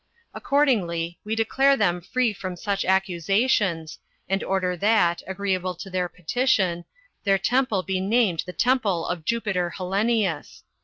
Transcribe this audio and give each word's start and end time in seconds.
Accordingly, 0.33 1.19
we 1.23 1.35
declare 1.35 1.77
them 1.77 2.01
free 2.01 2.33
from 2.33 2.55
such 2.55 2.85
accusations, 2.85 3.99
and 4.27 4.43
order 4.43 4.75
that, 4.75 5.21
agreeable 5.27 5.75
to 5.75 5.91
their 5.91 6.09
petition, 6.09 6.85
their 7.23 7.37
temple 7.37 7.83
be 7.83 8.01
named 8.01 8.41
the 8.47 8.51
Temple 8.53 9.05
of 9.05 9.23
Jupiter 9.25 9.75
Hellenius." 9.77 10.63